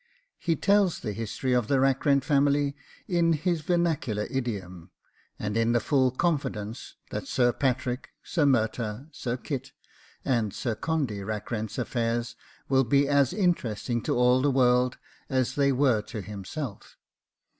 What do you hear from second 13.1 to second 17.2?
interesting to all the world as they were to himself.